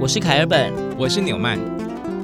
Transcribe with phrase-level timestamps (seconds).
[0.00, 1.58] 我是凯尔本，我是纽曼，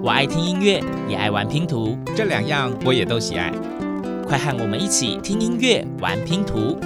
[0.00, 3.52] 我爱听音乐，也爱玩拼图，这两样我也都喜爱。
[4.24, 6.78] 快和我们一起听音乐，玩拼图。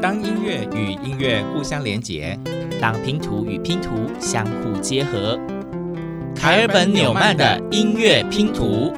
[0.00, 2.38] 当音乐与音乐互相连结，
[2.80, 3.90] 当拼图与拼图
[4.20, 5.36] 相互结合。
[6.32, 8.92] 凯尔本纽曼的音乐拼图。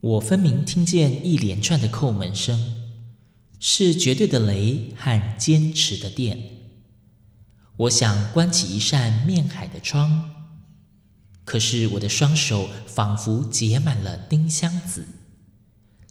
[0.00, 2.58] 我分明听见一连串的叩门声，
[3.60, 6.38] 是绝对的雷和坚持的电。
[7.82, 10.30] 我想关起一扇面海的窗，
[11.44, 15.04] 可是我的双手仿佛结满了丁香子，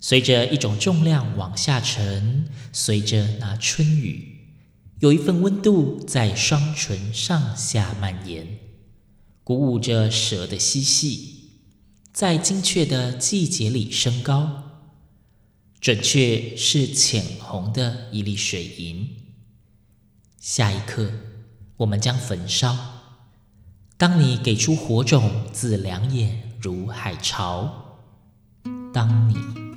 [0.01, 4.49] 随着一种重量往下沉，随着那春雨，
[4.99, 8.59] 有一份温度在双唇上下蔓延，
[9.45, 11.51] 鼓舞着蛇的嬉戏，
[12.11, 14.81] 在精确的季节里升高，
[15.79, 19.09] 准确是浅红的一粒水银。
[20.37, 21.09] 下一刻。
[21.81, 22.77] 我们将焚烧。
[23.97, 27.97] 当你给出火种，自两眼如海潮。
[28.93, 29.70] 当你。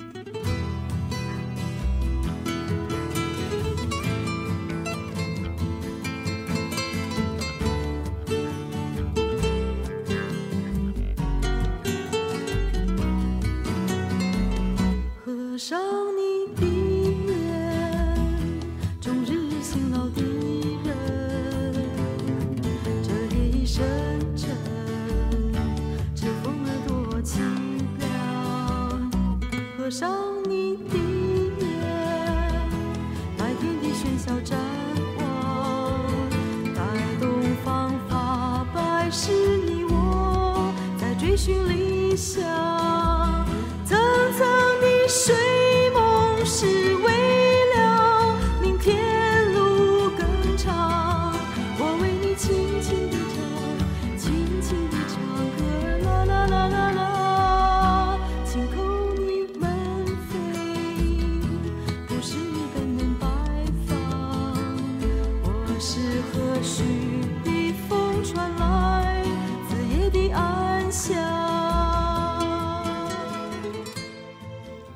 [42.15, 42.84] yourself.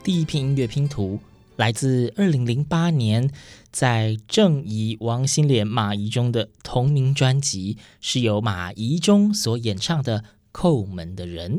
[0.09, 1.19] 第一篇音乐拼图
[1.55, 3.29] 来自二零零八年
[3.71, 10.21] 在郑怡、王心莲、马怡中的同名专辑，是由马怡中所演唱的
[10.51, 11.57] 《叩门的人》。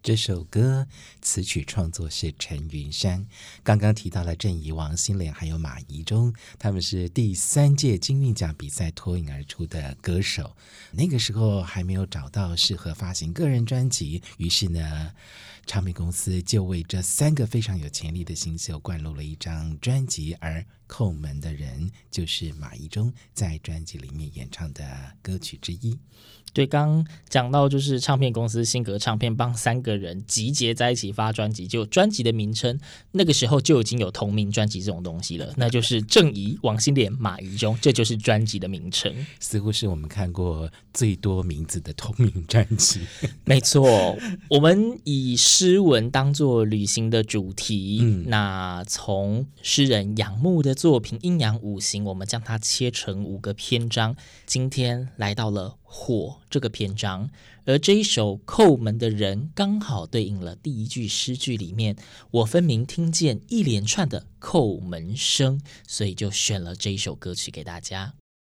[0.00, 0.86] 这首歌
[1.20, 3.26] 词曲创作是陈云山。
[3.62, 10.56] 刚刚提到了郑怡、王心莲还有马宜中，他们是第三届金韵奖比赛脱颖而出的歌手。
[10.92, 15.12] 那个时候还没有找到适合发行个人专辑，于是呢，
[15.66, 25.98] 唱片公司就为这三个非常有潜力的新秀灌录了一张专辑，而《叩门的人》就是马宜中在专辑里面演唱的歌曲之一。
[26.52, 32.78] 对，刚讲到就是唱片公司新格唱片帮三个人集结在一起发专辑，就专辑的名称
[33.12, 39.14] 那个时候就已经有同名专辑这种东西了，那就是郑怡、王心莲、马宜中，这就是专辑的名称。
[39.40, 43.00] 似乎是我们看过最多名字的同名专辑。
[43.44, 44.16] 没错，
[44.50, 55.77] 我们以诗文当做旅行的主题，嗯、那从诗人仰慕的作品阴阳五行，我们将它切成五个篇章，今天来到了。
[55.90, 57.30] 火这个篇章，
[57.64, 61.96] 而这一首叩门的人刚好对应了第一句诗句里面，
[62.30, 68.12] 我分明听见一连串的叩门声，所以就选了这一首歌曲给大家。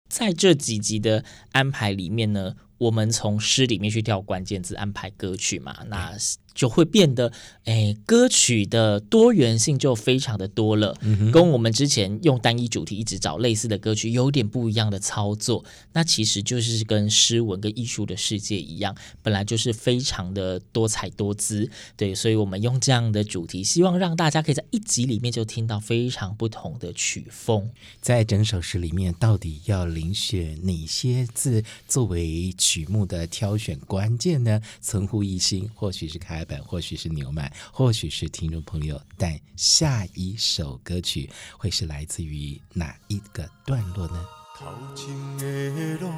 [0.09, 6.18] 在这几集的安排里面呢，我们从诗里面去挑关键字安排歌曲嘛，那。
[6.53, 7.31] 就会变得，
[7.63, 15.63] 哎，歌曲的多元性就非常的多了，嗯，跟我们之前用单一主题一直找类似的歌曲有点不一样的操作。
[15.94, 27.69] 那其实就是跟诗文跟艺术的世界一样，本来就是非常的多彩多姿，对，所以我们用这样的主题，希望让大家可以在一集里面就听到非常不同的曲风。
[28.01, 34.61] 在整首诗里面，到底要遴选哪些字作为曲目的挑选关键呢？
[34.81, 36.41] 存乎一心，或许是开。
[36.46, 44.26] 本或许是纽曼，或许是听众朋友，但下一首歌曲会是来自于哪一个段落呢？
[44.58, 45.08] 头前
[45.38, 46.11] 的路，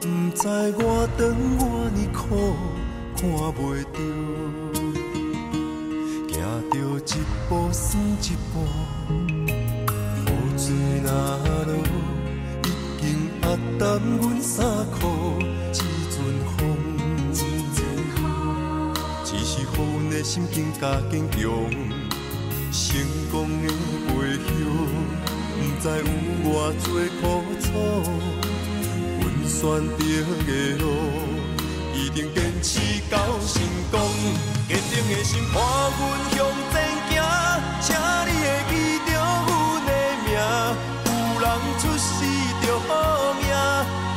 [0.00, 0.06] 不
[0.36, 2.54] 知我等我你苦，
[3.16, 3.98] 看袂到，
[6.32, 6.36] 行
[6.70, 7.08] 着一
[7.48, 8.54] 步算一步，
[10.26, 10.64] 雨水
[11.02, 11.10] 若
[11.64, 11.70] 落，
[12.62, 12.66] 已
[13.00, 13.04] 经
[13.42, 13.44] 压
[13.78, 14.54] 淡阮衫
[14.92, 15.02] 裤。
[20.16, 21.40] 的心境加坚强，
[22.72, 22.96] 成
[23.30, 23.68] 功的
[24.08, 24.48] 背后，
[25.52, 26.04] 不知有
[26.42, 26.48] 偌
[26.80, 26.86] 多
[27.20, 27.22] 苦
[27.60, 27.68] 楚。
[29.20, 29.60] 阮选
[29.98, 30.00] 择
[30.46, 30.84] 的路，
[31.92, 32.80] 一定坚持
[33.10, 33.60] 到成
[33.90, 34.00] 功。
[34.66, 35.62] 坚定的心伴
[35.98, 36.00] 阮
[36.32, 36.34] 向
[36.72, 36.74] 前
[37.10, 37.12] 行，
[37.82, 37.86] 请
[38.24, 38.72] 你会记
[39.06, 39.48] 着阮
[39.84, 39.90] 的
[40.24, 40.26] 名。
[41.04, 41.08] 有
[41.42, 41.44] 人
[41.78, 42.08] 出世
[42.64, 42.90] 就好
[43.34, 43.44] 命，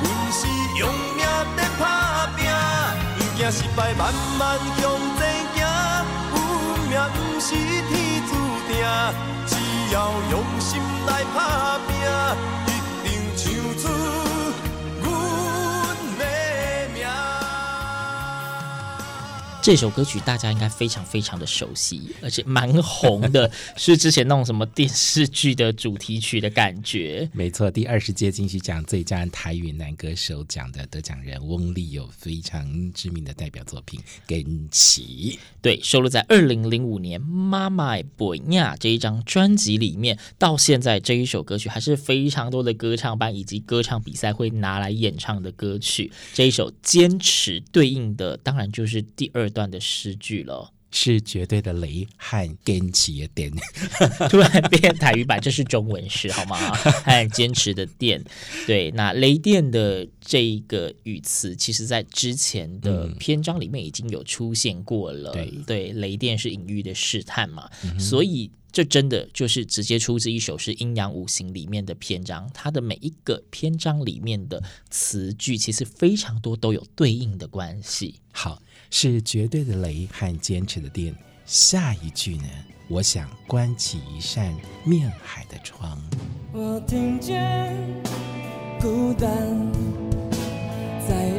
[0.01, 0.47] 阮是
[0.79, 0.81] 用
[1.17, 1.83] 命在打
[2.37, 2.39] 拼，
[3.17, 4.41] 不惊失败，慢慢
[4.79, 4.81] 向
[9.47, 9.55] 只
[9.93, 11.89] 要用心来打拼，
[12.67, 12.69] 一
[13.07, 13.43] 定唱
[13.77, 14.28] 出。
[19.69, 27.29] 这首歌曲大家应该非常非常的熟悉，而且蛮红的， 是之前那种什么电视剧的主题曲的感觉。
[27.33, 38.45] 没错，第二十届金曲奖最佳台语男歌手奖的得奖人翁立友非常知名的代表作品《跟起》，对，收录在二零零五年《妈妈的背影》
[38.79, 40.17] 这一张专辑里面。
[40.39, 46.11] 到现在这一首歌曲还是非常多的歌唱班以及歌唱比赛会拿来演唱的歌曲。
[46.33, 49.69] 这一首《坚持》对应的当然就是第二段。
[49.69, 53.51] 的诗句了，是绝对的雷和坚持的电，
[54.27, 56.57] 突然变台语版，这是中文诗好吗？
[56.73, 58.19] 和坚持的电，
[58.65, 65.29] 对，那雷电的这一个语词，其实在之前的篇章里面已经有出现过了。
[65.35, 78.15] 嗯、对，对，雷电是隐喻的试探嘛，嗯、所以这真的就是直接出自一首是阴阳五行里面的篇章，它的每一个篇章里面的词句，其实非常多都有对应的关系。
[78.31, 78.61] 好。
[78.91, 81.15] 是绝对的雷和坚持的电。
[81.45, 82.47] 下一句呢？
[82.87, 84.51] 我想关起一扇
[84.83, 86.01] 面海的窗。
[86.51, 87.77] 我听见
[88.81, 89.71] 孤单
[91.07, 91.29] 在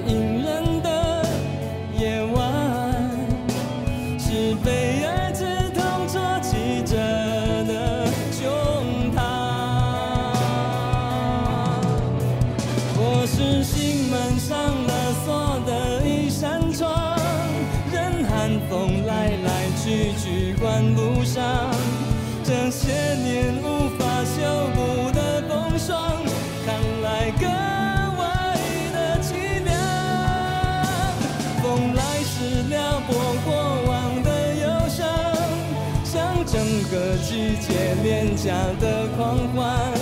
[37.70, 39.93] 季节廉价的狂欢，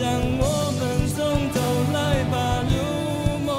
[0.00, 1.18] 让我们从
[1.50, 1.60] 头
[1.92, 2.64] 来吧。
[2.70, 2.74] 如
[3.44, 3.50] 梦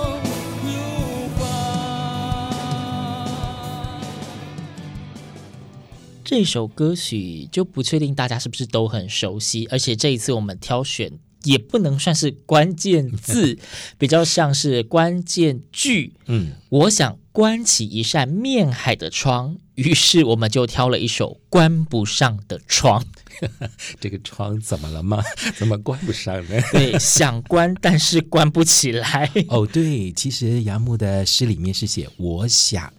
[6.23, 11.11] 这首歌曲就不确定大家是不是都很熟悉，而且这一次我们挑选
[11.43, 13.59] 也不能算是关键字，
[13.99, 16.13] 比较像是关键句。
[16.27, 23.03] 嗯，我想关起一扇面海的窗，于是我们就挑了一首关不上的窗。
[23.99, 25.23] 这个窗怎么了吗？
[25.57, 26.61] 怎么关不上呢？
[26.71, 29.29] 对，想关但是关不起来。
[29.47, 32.93] 哦，对，其实杨牧的诗里面是写我想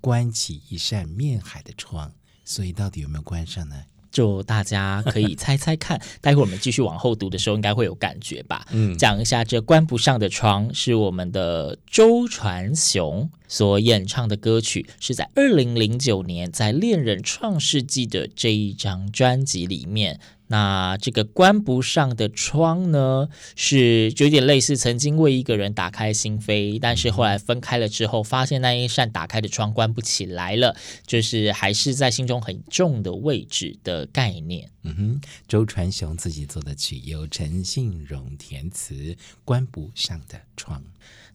[0.00, 2.12] 关起一扇面海的窗。
[2.44, 3.76] 所以到底有没有关上呢？
[4.10, 8.66] 就大家可以猜猜看，待会儿我们继续往后读的时候，应该会有感觉吧。
[8.72, 20.20] 嗯，讲一下这关不上的窗是我们的周传雄所演唱的歌曲，是在二零零九年在《恋人创世纪》的这一张专辑里面。
[20.46, 34.70] 那这个关不上的窗呢，是有点类似曾经为一个人打开心扉，但是后来分开了之后，发现那一扇打开的窗关不起来了，就是还是在心中很重的位置的概念。
[34.82, 38.94] 嗯哼，周传雄自己做的曲，由陈信荣填词，
[39.44, 40.80] 《关不上的窗》。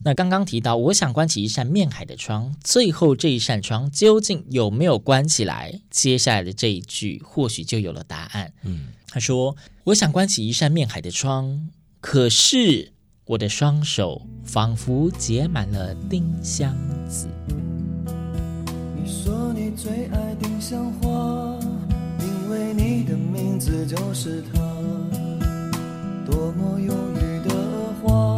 [0.04, 5.80] 那刚刚提到，我想关起一扇面海的窗，最后这一扇窗究竟有没有关起来？
[5.90, 8.52] 接下来的这一句或许就有了答案。
[8.62, 8.88] 嗯。
[9.08, 12.92] 他说：“我想关起一扇面海的窗，可是
[13.24, 16.76] 我的双手仿佛结满了丁香
[17.08, 17.26] 子。”
[18.94, 21.58] 你说你最爱丁香花，
[22.20, 24.60] 因为你的名字就是它。
[26.26, 27.54] 多么忧郁的
[28.02, 28.35] 花，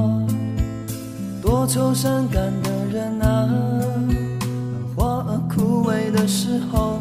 [1.59, 3.49] 多愁善感的人啊！
[3.51, 7.01] 当花儿枯萎的时候，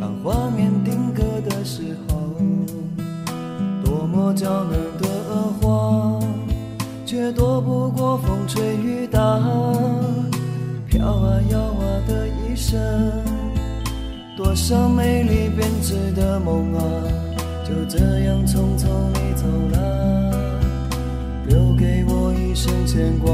[0.00, 2.18] 当画面定格的时候。
[3.84, 5.06] 多么娇嫩的
[5.60, 6.18] 花，
[7.06, 9.20] 却躲不过风吹雨打，
[10.88, 12.76] 飘啊摇啊的一生，
[14.36, 16.82] 多少美丽编织的梦啊，
[17.62, 20.17] 就这样匆匆你走了，
[21.78, 23.32] 给我一生牵挂，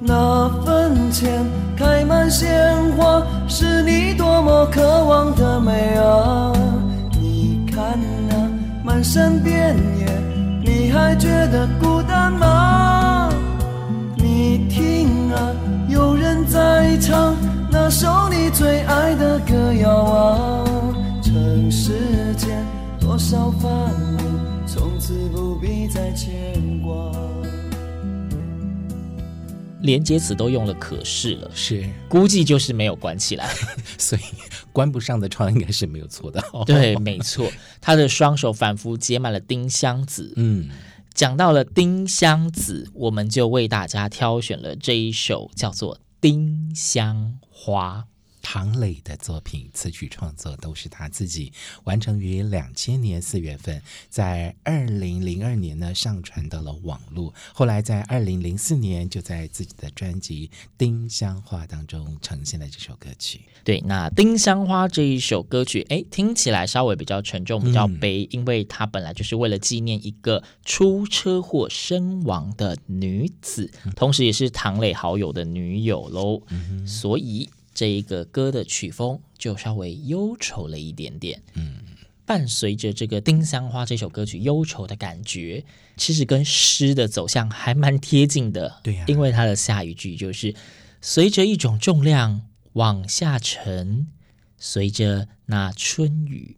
[0.00, 1.46] 那坟前
[1.76, 6.52] 开满鲜花，是你多么渴望的美啊！
[7.12, 8.50] 你看啊，
[8.84, 10.06] 满山遍野，
[10.64, 13.30] 你还觉得孤单吗？
[14.16, 15.38] 你听啊，
[15.88, 17.36] 有人在唱
[17.70, 20.64] 那首你最爱的歌谣啊！
[21.22, 22.66] 尘世间
[22.98, 25.51] 多少繁芜，从此不。
[25.62, 27.12] 必再牵挂。
[29.82, 33.48] 连接词都用了，可是了，是估计就是没有关起来，
[33.96, 34.22] 所以
[34.72, 36.42] 关不上的窗应该是没有错的。
[36.66, 37.48] 对，没错，
[37.80, 40.32] 他的双手仿佛结满了丁香子。
[40.34, 40.68] 嗯，
[41.14, 48.06] 讲到了丁香子，我们就为大家挑选了这一首叫做《丁香花》。
[48.42, 51.52] 唐磊的作品词曲创作都是他自己
[51.84, 53.80] 完成于两千年四月份，
[54.10, 63.40] 在二零零二年呢上传到了网络，后来在二零零四年就在自己的专辑《丁香花》当中呈现了这首歌曲。
[63.64, 77.48] 对，那《丁香花》这一首歌曲，哎，听起来稍微比较沉重，比较悲，嗯、因为它本来就是为了纪念一个出车祸身亡的女子，同时也是唐磊好友的女友喽，嗯、所以。
[77.74, 81.78] 这一个歌的曲风就稍微忧愁了一点点，嗯，
[82.26, 85.64] 伴随着这个《丁香花》这首歌曲忧愁的感觉，
[85.96, 90.54] 其实跟诗的走向还蛮贴近的，对呀、啊，因为它的下一句就是
[91.00, 92.42] 随着一种重量
[92.74, 94.08] 往下沉，
[94.58, 96.56] 随着那春雨。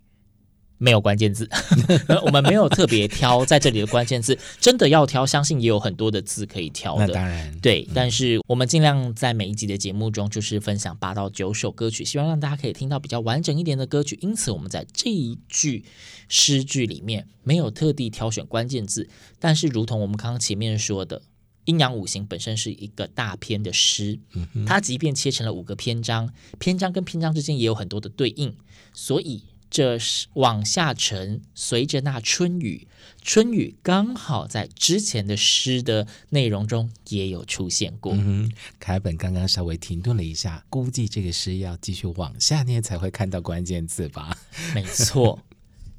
[0.85, 1.49] 没有关键字，
[2.27, 4.39] 我们没有特别挑在这里的关键字。
[4.61, 7.07] 真的要挑，相信也有很多的字可以挑的。
[7.07, 7.89] 那当然，对。
[7.95, 14.19] 但是我们尽量在每一集的节目中，就是分享八到九首歌曲，希望让大家可以听到比较完整一点的歌曲。
[14.21, 15.87] 因此，我们在这一句
[16.29, 19.09] 诗句里面没有特地挑选关键字。
[19.39, 21.23] 但是，如同我们刚刚前面说的，
[21.65, 24.19] 阴阳五行本身是一个大篇的诗，
[24.67, 28.55] 它即便切成了五个篇章，篇章跟篇章之间也有很多的对应，
[28.93, 29.45] 所以。
[29.75, 32.87] 这是往下沉，随着那春雨，
[33.21, 38.13] 春雨刚好在之前的诗的内容中也有出现过。
[38.15, 44.39] 嗯，凯本刚刚稍微停顿了一下，估计这个诗要继续往下念才会看到关键字吧？
[44.77, 45.41] 没错，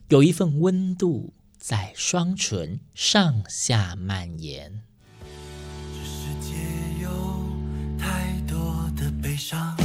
[0.08, 4.84] 有一份温度在双唇上下蔓延。
[5.92, 6.56] 这世界
[7.04, 7.10] 有
[8.00, 9.76] 太多的悲伤。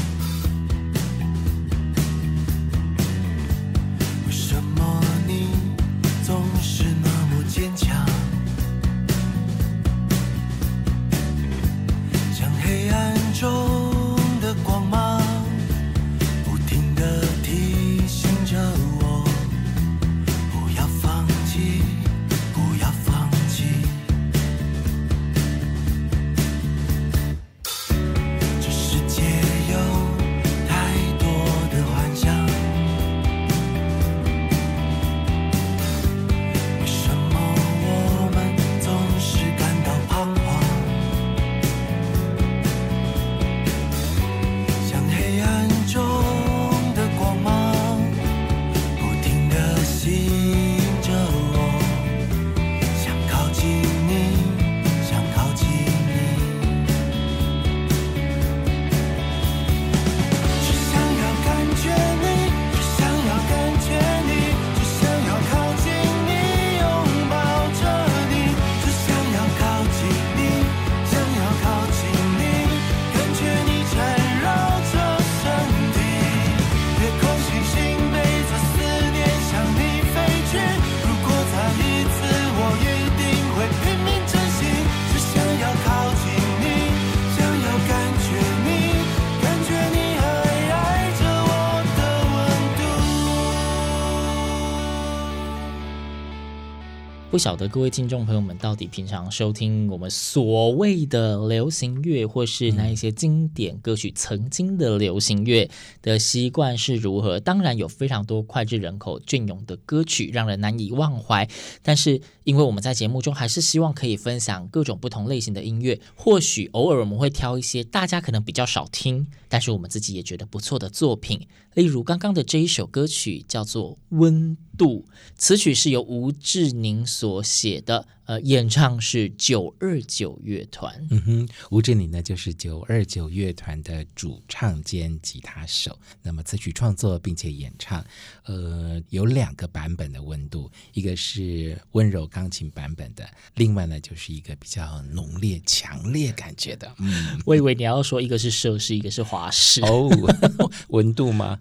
[97.40, 105.66] 晓得各位听众朋友们到底平常收听我们所谓的流行乐，或是那一些经典歌曲曾经的流行乐
[106.02, 107.40] 的习惯是如何？
[107.40, 111.48] 当然有非常多脍炙人口、隽永的歌曲，让人难以忘怀。
[111.82, 121.48] 但是因为我们在节目中还是希望可以分享各种不同类型的音乐，或许偶尔我们会挑一些大家可能比较少听，但是我们自己也觉得不错的作品。
[121.72, 125.04] 例如刚刚的这一首歌曲叫做《温度》，
[125.36, 128.08] 词曲是由吴志宁所写的。
[128.30, 130.94] 呃，演唱是九二九乐团。
[131.10, 135.98] 嗯哼，吴志宁呢就是九二九乐团的主唱兼吉他手。
[136.22, 138.06] 那么词曲创作并且演唱，
[138.44, 146.94] 呃，有两个版本的温度，一个是温柔钢琴版本的，另外呢就是一个比较浓烈、强烈感觉的。
[146.98, 150.08] 嗯， 我以为你要说一个是摄氏，一个是华氏哦，
[150.90, 151.58] 温度吗？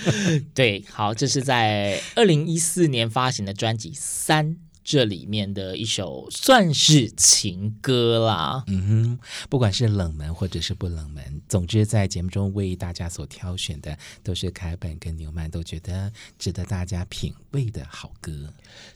[0.54, 4.54] 对，好，这是在二零一四年发行的专辑《三》。
[4.86, 8.62] 这里面的一首算是情歌啦。
[8.68, 9.18] 嗯哼，
[9.50, 18.32] 不管是冷门或者是不冷门，总之在节目中为大家所挑选的都是凯本跟牛曼都觉得值得大家品味的好歌。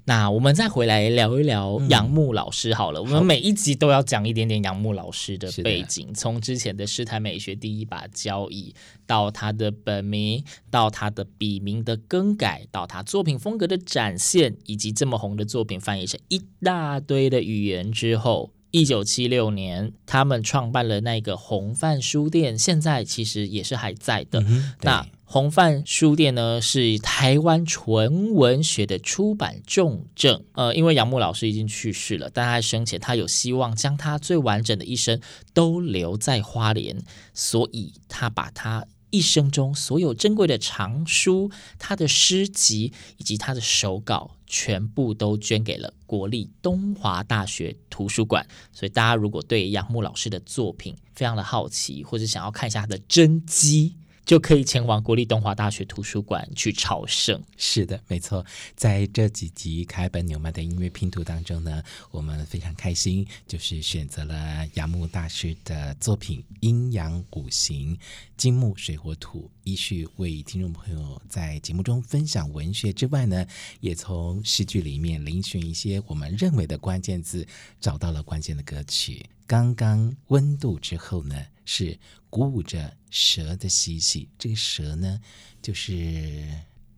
[0.04, 3.00] 那我们再回来聊一聊杨牧老师好了。
[3.00, 8.72] 嗯、我们每一集都要讲一点点杨牧老师的背景，从之前的诗坛美学第一把交椅，
[9.08, 15.79] 到他的本名，到他的笔名的更改，到他作品风格的展现，以及这么红的作品。
[15.80, 24.40] 翻译成一大堆的语言之后，一九七六年，他们创办了那个红范书店，现在其实也是还在的。
[24.40, 30.44] 嗯、那红范书店呢，是台湾纯文学的出版重镇。
[30.52, 35.20] 呃，因为杨牧老师已经去世了，但他生前他有希望将他最完整的一生
[35.54, 38.84] 都留在花莲，所以他把他。
[39.10, 48.46] 一生中所有珍贵的藏书、他的诗集以及他的手稿，全部都捐给了国立东华大学图书馆。
[48.72, 57.42] 所以，大家如果对杨牧老师的作品非常的好奇，或者想要看一下他的真迹，就可以前往国立东华大学图书馆去朝圣。
[57.56, 58.44] 是的，没错，
[58.76, 67.96] 在这几集凯本纽曼的音乐拼图当中呢，我们非常开心，就是选择了杨牧大师的作品《阴阳五行》，
[68.36, 73.44] 金木水火土，依序为听众朋友在节目中分享文学之外呢，
[73.80, 77.46] 也从诗句里面遴选一些我们认为的关键字，
[77.80, 79.24] 找到了关键的歌曲。
[79.46, 81.98] 刚刚温度之后呢，是
[82.28, 84.28] 鼓舞着蛇的嬉戏。
[84.38, 85.20] 这个蛇呢，
[85.60, 86.44] 就是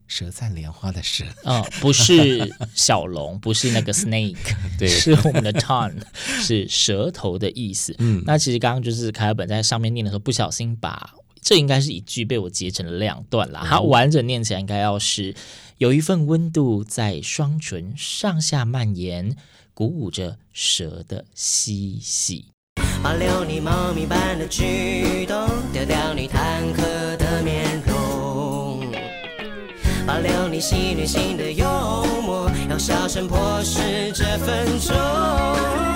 [0.07, 1.25] 舌灿莲花的蛇。
[1.45, 4.37] 哦，不是小龙， 不是那个 snake，
[4.79, 6.01] 对，是我们的 tongue，
[6.43, 7.95] 是舌头的意思。
[7.99, 13.65] 嗯，那其实刚刚就是凯尔本在上面念的时候，不小心把这应该是一句被我截成了两段了。
[13.67, 15.35] 它完整念起来应该要是
[15.79, 19.37] 有一份温度在双唇上下蔓延。
[19.75, 22.52] 鼓舞着蛇的嬉戏，
[23.03, 26.83] 保留你猫咪般的举动，丢掉你坦克
[27.17, 28.81] 的面容，
[30.07, 31.67] 保留你戏谑性的幽
[32.23, 35.92] 默，要小声破蚀这分钟。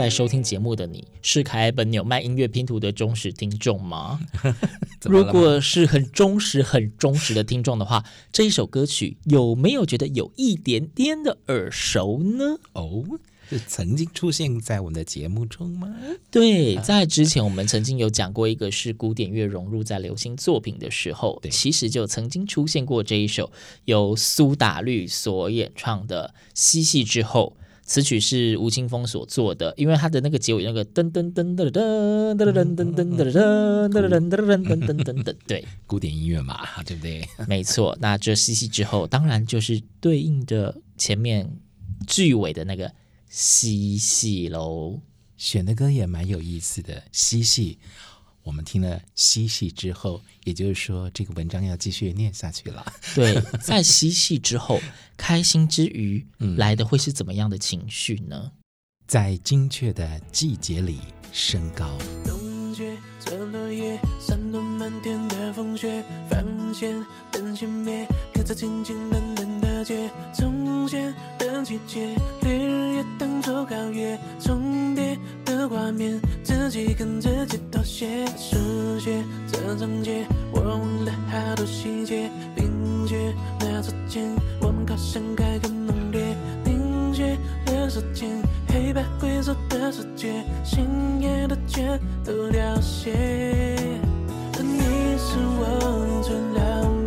[0.00, 4.18] 在收听节目的你是凯尔本纽曼音乐拼图的忠实听众吗？
[5.04, 12.56] 如果是很忠实、很忠实的听众的话， 这一首歌曲有没有觉得有一点点的耳熟呢？
[12.72, 13.04] 哦，
[13.50, 15.94] 是曾经出现在我们的节目中吗？
[16.30, 23.52] 对，在之前我们曾经有讲过一个是古典乐融入在流行作品的时候，其实就曾经出现过这一首
[23.84, 27.54] 由苏打绿所演唱的《嬉戏之后》。
[27.90, 37.28] 此曲是吴青峰所做的，因为他的那个结尾那个噔噔噔噔噔噔噔噔噔噔噔噔噔噔噔噔噔，对，古典音乐嘛，对不对？
[37.48, 41.58] 没错，那这嬉戏之后，当然就是对应着前面
[42.06, 42.92] 句尾的那个
[43.28, 45.00] 嬉戏喽。
[45.36, 47.80] 选的歌也蛮有意思的，嬉戏。
[48.50, 52.84] 我们听了嬉戏之后，也就是说，这个文章要继续念下去了。
[53.14, 54.80] 对，在嬉戏之后，
[55.16, 58.50] 开心之余，嗯，来的会是怎么样的情绪呢？
[59.06, 60.98] 在精确的季节里
[61.30, 61.96] 升高。
[63.24, 75.16] 冬落叶，散落满天的风雪，熄灭，刻在清清冷冷的街，从前的季节，烈日也当作告别，重叠
[75.60, 75.68] 的。
[75.68, 78.26] 画面，自己跟自己妥协。
[78.36, 84.24] 书写这章节，我忘了好多细节，并且那之间，
[84.60, 86.34] 我们好像该更浓烈。
[86.64, 88.28] 凝结了时间，
[88.68, 93.12] 黑白灰色的世界，星夜的全都凋谢。
[94.56, 94.80] 而你
[95.18, 96.99] 是我最浪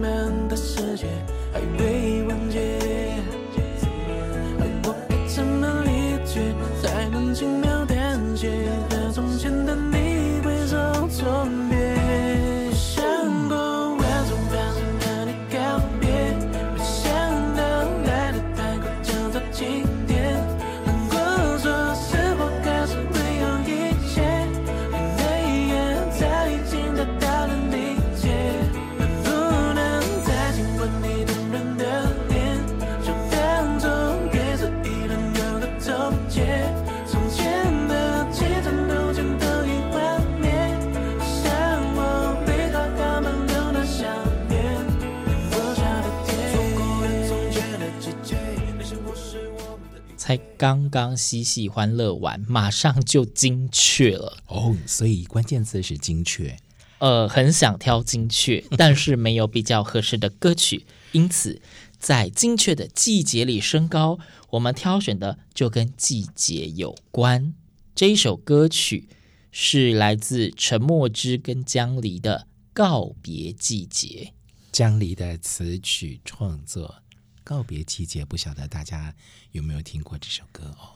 [50.63, 56.57] 刚刚嬉戏欢乐完，马上就精确了哦，所以关键词是精确。
[56.99, 61.61] 呃，很想挑精确， 但是没有比较合适的歌曲，因此
[61.99, 64.19] 在精确的季节里升高，
[64.51, 67.53] 我们挑选的就跟季节有关。
[67.93, 69.09] 这一首歌曲
[69.51, 74.31] 是来自陈墨之跟江离的《告别季节》，
[74.71, 77.02] 江离的词曲创作。
[77.43, 79.13] 告别季节，不晓得大家
[79.51, 80.95] 有没有听过这首歌哦？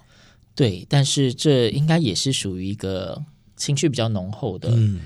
[0.55, 3.23] 对，但是这应该也是属于一个
[3.55, 4.99] 情绪比较浓厚的，嗯，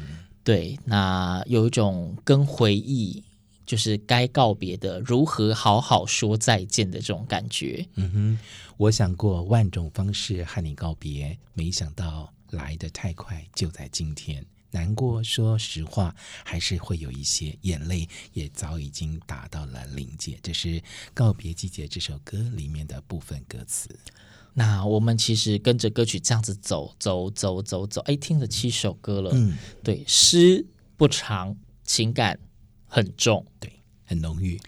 [0.43, 3.23] 对，那有一种跟回忆
[3.65, 7.86] 就是该告别的，如何好好说再见的这种感觉。
[7.95, 8.39] 嗯哼，
[8.77, 14.45] 我想过万种方式和你告别，没想到来的太快，就在今天。
[14.71, 20.39] 难过，说实话，还是会有一些眼泪，也早已经达到了临界。
[20.41, 20.69] 这是
[21.13, 23.89] 《告别季节》这首歌里面的部分歌词。
[24.53, 29.31] 那我们其实跟着歌曲这样子走走走走走，哎，听了七首歌了。
[29.34, 30.65] 嗯，对，诗
[30.97, 32.39] 不长，情感
[32.86, 33.71] 很重，对，
[34.05, 34.60] 很浓郁，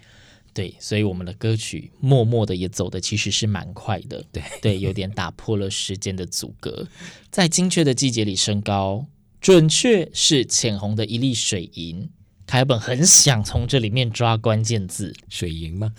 [0.53, 4.23] 对，所以我们的歌曲默默的也走的其实是蛮快的。
[4.31, 6.87] 对对，有点打破了时间的阻隔，
[7.29, 9.05] 在精确的季节里升高。
[9.43, 12.09] 准确是浅红的一粒水银，
[12.53, 15.91] 凯尔本很想从这里面抓关键字，水银吗？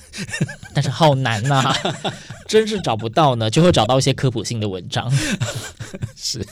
[0.73, 1.77] 但是好难呐、啊，
[2.47, 5.11] 真是找不到呢，就会找到一些科普性的文章。
[6.15, 6.47] 是，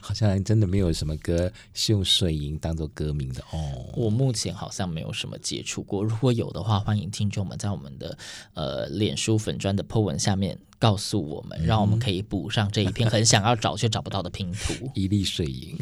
[0.00, 3.90] 好像真的没有什么歌是用水银当做歌名的哦。
[3.96, 8.16] 我目前好像没有什么接触过，如果有的话，欢迎听众们在我们的
[8.52, 10.56] 呃脸书粉砖的 po 文下面。
[10.78, 14.88] 告诉我们，让我们可以补上这一片很想要找却找不到的拼图。
[14.94, 15.76] 一粒水银。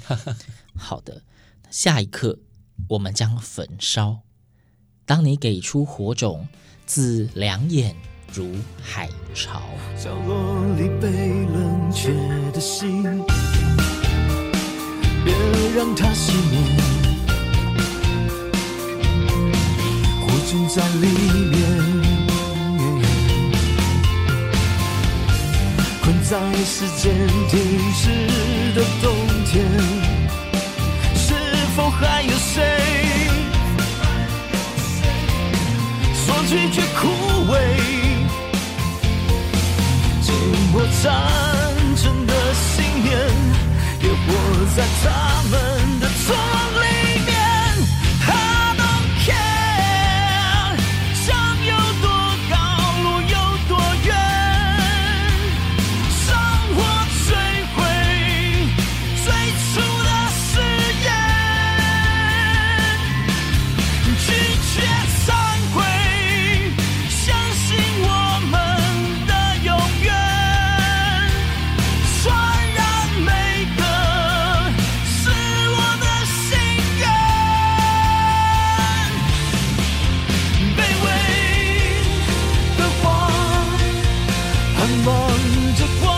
[0.75, 1.21] 好的，
[1.71, 2.39] 下一刻
[2.89, 4.19] 我们将焚烧。
[5.05, 6.47] 当你给出火种，
[6.87, 7.95] 自两眼
[8.33, 9.63] 如海潮。
[9.97, 11.11] 角落里被
[11.47, 12.13] 冷却
[12.53, 13.03] 的心，
[15.25, 15.35] 别
[15.77, 16.59] 让它熄灭。
[20.21, 21.07] 火种在里
[21.51, 22.13] 面。
[26.25, 27.15] 在时间
[27.51, 27.61] 停
[27.93, 28.22] 止
[44.73, 45.22] 活在他
[84.83, 85.15] 한 번
[85.77, 86.12] 듣고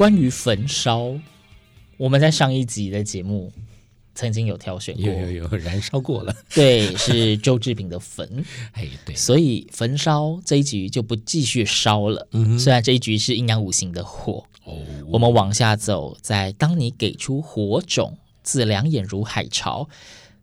[0.00, 1.12] 关于焚烧，
[1.98, 3.52] 我们在上一集的节目
[4.14, 6.34] 曾经有挑选过，有有有燃烧过了。
[6.54, 8.42] 对，是周志平的焚。
[8.72, 12.26] 哎，对，所以焚烧这一局就不继续烧了。
[12.30, 14.42] 嗯，虽然这一局是阴阳五行的火。
[14.64, 19.86] 哦，我们往下走，在当你给出火种，自两眼如海潮。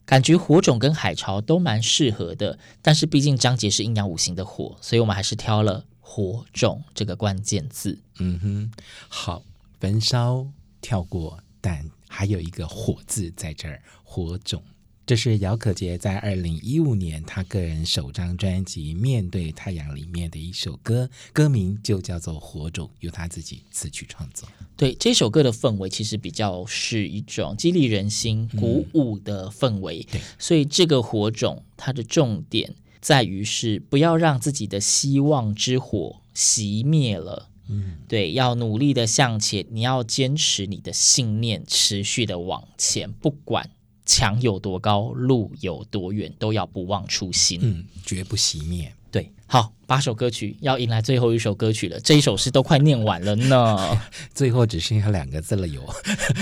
[0.05, 7.99] 感觉火种跟海潮都蛮适合的，但是毕竟张杰是阴阳五行的火，所以我们还是挑了火种这个关键字。
[8.19, 8.71] 嗯哼，
[9.09, 9.43] 好，
[9.77, 10.47] 焚烧
[10.79, 14.63] 跳过，但还有一个火字在这儿，火种。
[15.05, 24.49] 这是姚可杰在二零一五年他个人首张专辑《面对太阳》里面的一首歌，歌名就叫做《火种》，由他自己词曲创作。
[24.75, 30.05] 对，这首歌的氛围其实比较是一种激励人心、鼓舞的氛围。
[30.11, 37.49] 对，所以这个火种它的重点在于是不要让自己的希望之火熄灭了。
[37.69, 43.69] 嗯，对，要努力的向前，你要坚持你的信念，持续的往前，不管。
[44.09, 48.89] 墙有多高，路有多远，都要不忘初心，嗯，绝不熄灭。
[49.11, 54.01] 对，好，八首歌曲要迎来最后一首歌曲了，这一首诗都快念完了呢，
[54.33, 55.83] 最后只剩下两个字了哟，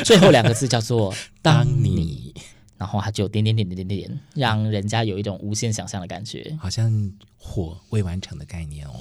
[0.03, 2.35] 最后两个字叫做 当你，
[2.77, 8.93] 然后它就点点点点点点，让人家有一种无限想象的感觉，好像火未完成的概念哦。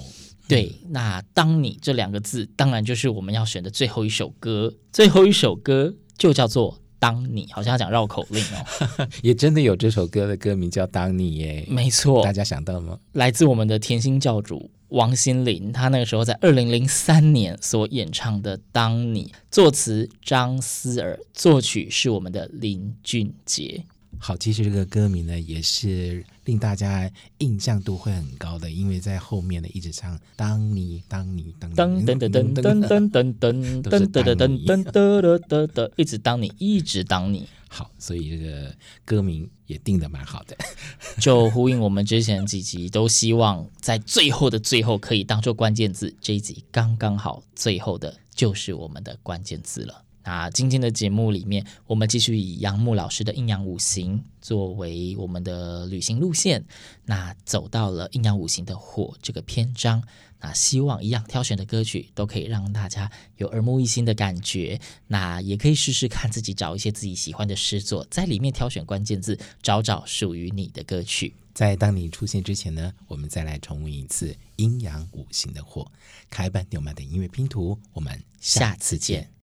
[0.46, 6.80] 对，那当你这两个字，当然就是我们要选的最后一首歌，最后一首歌就叫做。
[7.04, 12.98] 当你好像要讲绕口令哦， 也真的有这首歌的歌名叫《当你》耶，没错，大家想到了吗？
[13.12, 23.84] 来自我们的甜心教主王心凌，她那个时候在二零零三年所演唱的《当你》，作词张思尔，作曲是我们的林俊杰。
[24.26, 27.10] 好，其实这个歌名呢，也是令大家
[27.40, 37.46] 印象度会很高的，因为在后面呢一直唱“当你当你当当当当当当当当当当当当当当当”，一直当你一直当你。
[37.68, 40.56] 好，所以这个歌名也定的蛮好的，
[41.20, 50.03] 就呼应我们之前几集都希望在最后的最后可以当做关键字，这一集刚刚好，最后的就是我们的关键字了。
[50.24, 56.64] 那今天的节目里面，我们继续以杨牧老师的阴阳五行作为我们的旅行路线，
[57.04, 60.02] 那走到了阴阳五行的火这个篇章。
[60.40, 64.78] 那希望一样挑选的歌曲都可以让大家有耳目一新的感觉。
[65.06, 71.34] 那也可以试试看自己找一些自己喜欢的诗作，在里面挑选关键字，找找属于你的歌曲。
[71.54, 75.90] 在当你出现之前呢，我们再来重温一次阴阳五行的火，
[76.28, 77.78] 开办纽曼的音乐拼图。
[77.92, 79.33] 我们下次见。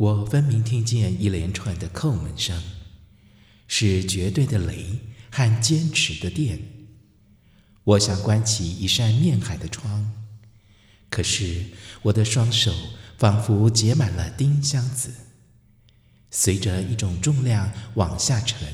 [0.00, 2.58] 我分明听见一连串的叩门声，
[3.68, 4.98] 是绝对的雷
[5.30, 6.58] 和坚持的电。
[7.84, 10.10] 我想关起一扇面海的窗，
[11.10, 11.66] 可是
[12.00, 12.74] 我的双手
[13.18, 15.12] 仿佛结满了丁香子，
[16.30, 18.72] 随着一种重量往下沉，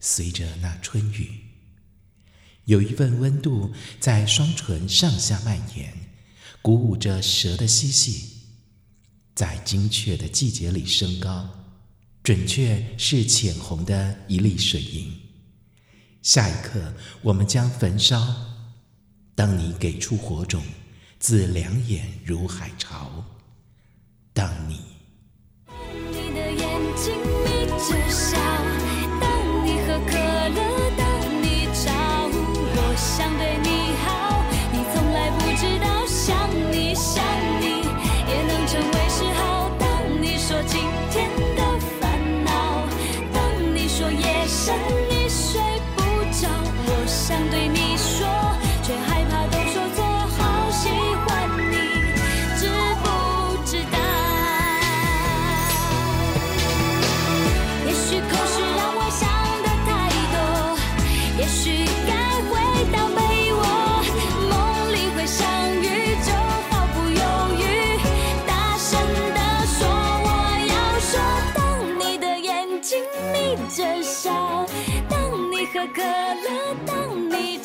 [0.00, 1.30] 随着那春雨，
[2.66, 5.94] 有一份温度在双唇上下蔓延，
[6.60, 8.31] 鼓舞着蛇的嬉戏。
[9.34, 11.48] 在精确的季节里升高，
[12.22, 15.12] 准确是浅红的一粒水银。
[16.20, 18.34] 下一刻，我们将焚烧。
[19.34, 20.62] 当你给出火种，
[21.18, 23.24] 自两眼如海潮。
[24.34, 24.80] 当你，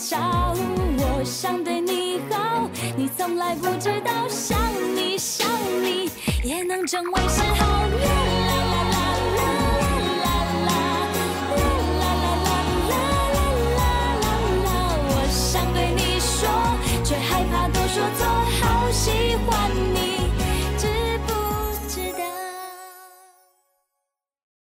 [0.10, 0.18] 少，
[1.00, 4.26] 我想对你好，你从来不知道。
[4.30, 4.58] 想
[4.96, 5.46] 你，想
[5.84, 6.10] 你，
[6.46, 7.66] 也能成为嗜好。
[7.68, 8.08] 啦
[8.48, 9.04] 啦啦啦
[9.36, 9.44] 啦
[10.24, 10.32] 啦
[10.64, 10.72] 啦啦，
[12.00, 12.56] 啦啦啦
[12.88, 13.44] 啦啦
[13.76, 13.84] 啦
[14.24, 14.28] 啦
[14.64, 14.68] 啦。
[15.10, 16.40] 我想对你说，
[17.04, 18.24] 却害怕都说错。
[18.62, 19.52] 好喜欢
[19.94, 20.07] 你。